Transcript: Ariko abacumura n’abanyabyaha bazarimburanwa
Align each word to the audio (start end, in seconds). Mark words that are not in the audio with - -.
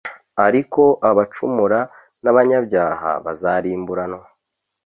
Ariko 0.45 0.81
abacumura 1.09 1.79
n’abanyabyaha 2.23 3.11
bazarimburanwa 3.25 4.25